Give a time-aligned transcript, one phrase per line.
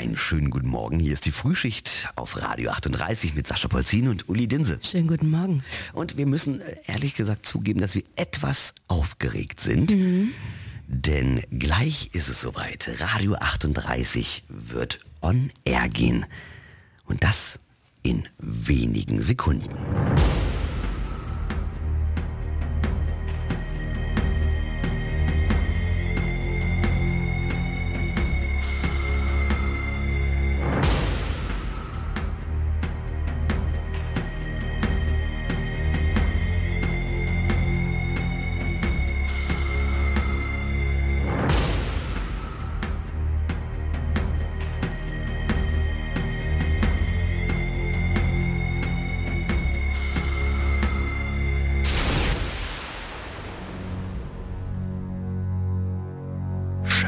[0.00, 0.98] Einen schönen guten Morgen.
[0.98, 4.78] Hier ist die Frühschicht auf Radio 38 mit Sascha Polzin und Uli Dinse.
[4.82, 5.62] Schönen guten Morgen.
[5.92, 9.94] Und wir müssen äh, ehrlich gesagt zugeben, dass wir etwas aufgeregt sind.
[10.88, 12.90] Denn gleich ist es soweit.
[12.98, 16.24] Radio 38 wird on air gehen.
[17.04, 17.60] Und das
[18.02, 19.68] in wenigen Sekunden.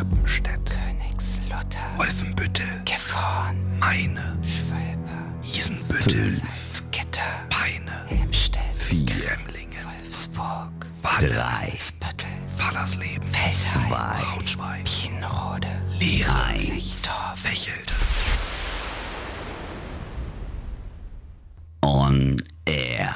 [0.00, 1.78] Schöppenstedt, Königslutter.
[1.98, 3.78] Wolfenbüttel, Gifhorn.
[3.80, 5.10] Meine, Schwalbe.
[5.44, 7.20] Isenbüttel, Salzgitter.
[7.50, 8.62] Peine, Helmstedt.
[8.78, 10.86] Vier, Emlingen, Wolfsburg.
[11.02, 12.30] drei, Spöttel.
[12.56, 13.52] Fallersleben, Feldheim.
[13.90, 15.68] zwei, Braunschweig, Kienrode.
[15.98, 17.42] Lehre, Lechdorf.
[17.42, 17.92] Bechelde.
[21.82, 23.12] on air.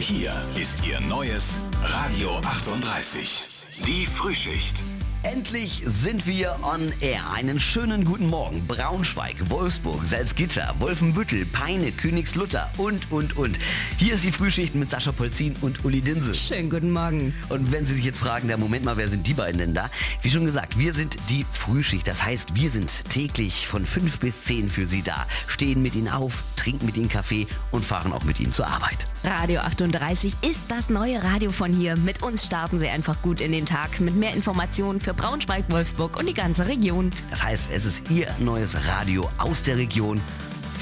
[0.00, 3.51] Hier ist Ihr neues Radio 38.
[3.78, 4.84] Die Frühschicht.
[5.24, 7.30] Endlich sind wir on air.
[7.32, 8.66] Einen schönen guten Morgen.
[8.66, 13.60] Braunschweig, Wolfsburg, Salzgitter, Wolfenbüttel, Peine, Königslutter und, und, und.
[13.98, 16.34] Hier ist die Frühschicht mit Sascha Polzin und Uli Dinse.
[16.34, 17.34] Schönen guten Morgen.
[17.50, 19.90] Und wenn Sie sich jetzt fragen, der Moment mal, wer sind die beiden denn da?
[20.22, 22.08] Wie schon gesagt, wir sind die Frühschicht.
[22.08, 25.26] Das heißt, wir sind täglich von 5 bis 10 für Sie da.
[25.46, 29.06] Stehen mit Ihnen auf, trinken mit Ihnen Kaffee und fahren auch mit Ihnen zur Arbeit.
[29.22, 31.96] Radio 38 ist das neue Radio von hier.
[31.96, 36.16] Mit uns starten Sie einfach gut in den Tag mit mehr Informationen für Braunschweig, Wolfsburg
[36.16, 37.10] und die ganze Region.
[37.30, 40.20] Das heißt, es ist Ihr neues Radio aus der Region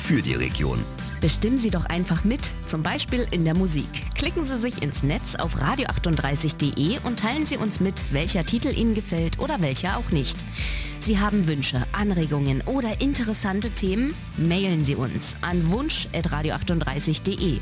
[0.04, 0.84] für die Region.
[1.20, 3.88] Bestimmen Sie doch einfach mit, zum Beispiel in der Musik.
[4.14, 8.94] Klicken Sie sich ins Netz auf radio38.de und teilen Sie uns mit, welcher Titel Ihnen
[8.94, 10.38] gefällt oder welcher auch nicht.
[10.98, 14.14] Sie haben Wünsche, Anregungen oder interessante Themen?
[14.36, 17.58] Mailen Sie uns an wunsch.radio38.de.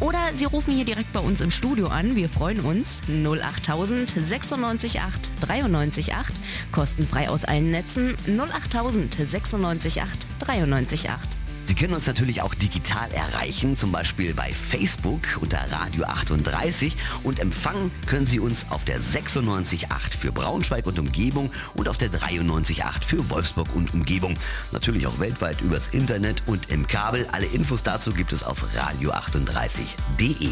[0.00, 2.16] Oder Sie rufen hier direkt bei uns im Studio an.
[2.16, 3.00] Wir freuen uns.
[3.08, 6.32] 08000 96 8 93 8.
[6.72, 8.16] Kostenfrei aus allen Netzen.
[8.26, 11.39] 08000 96 8 93 8.
[11.70, 17.38] Sie können uns natürlich auch digital erreichen, zum Beispiel bei Facebook unter Radio 38 und
[17.38, 19.86] empfangen können Sie uns auf der 96.8
[20.18, 24.34] für Braunschweig und Umgebung und auf der 93.8 für Wolfsburg und Umgebung.
[24.72, 27.28] Natürlich auch weltweit übers Internet und im Kabel.
[27.30, 30.48] Alle Infos dazu gibt es auf radio38.de.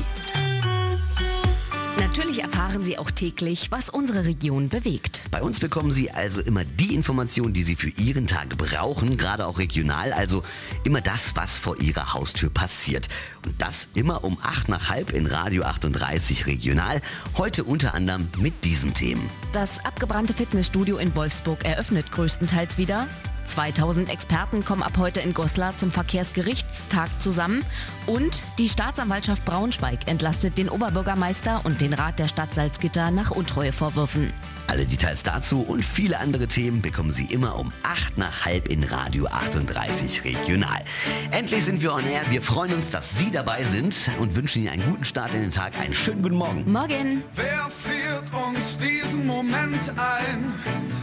[1.98, 5.22] Natürlich erfahren Sie auch täglich, was unsere Region bewegt.
[5.31, 9.47] Bei uns bekommen Sie also immer die Informationen, die Sie für Ihren Tag brauchen, gerade
[9.47, 10.44] auch regional, also
[10.84, 13.08] immer das, was vor Ihrer Haustür passiert.
[13.44, 17.03] Und das immer um 8 nach halb in Radio 38 regional,
[17.37, 19.28] heute unter anderem mit diesen Themen.
[19.53, 23.08] Das abgebrannte Fitnessstudio in Wolfsburg eröffnet größtenteils wieder.
[23.48, 27.64] 2000 Experten kommen ab heute in Goslar zum Verkehrsgerichtstag zusammen
[28.06, 34.32] und die Staatsanwaltschaft Braunschweig entlastet den Oberbürgermeister und den Rat der Stadt Salzgitter nach Untreuevorwürfen.
[34.66, 38.84] Alle Details dazu und viele andere Themen bekommen Sie immer um 8 nach halb in
[38.84, 40.84] Radio 38 regional.
[41.31, 42.22] Endlich sind wir on air.
[42.28, 45.50] Wir freuen uns, dass Sie dabei sind und wünschen Ihnen einen guten Start in den
[45.50, 45.72] Tag.
[45.78, 46.70] Einen schönen guten Morgen.
[46.70, 47.22] Morgen!
[47.34, 50.53] Wer friert uns diesen Moment ein?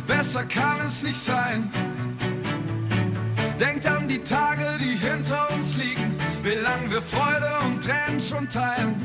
[0.08, 1.72] Besser kann es nicht sein.
[3.60, 8.50] Denkt an die Tage, die hinter uns liegen, wie lang wir Freude und Tränen schon
[8.50, 8.96] teilen.